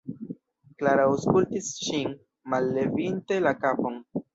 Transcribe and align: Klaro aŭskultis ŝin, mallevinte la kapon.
Klaro 0.79 1.03
aŭskultis 1.11 1.69
ŝin, 1.85 2.19
mallevinte 2.55 3.43
la 3.49 3.59
kapon. 3.65 4.07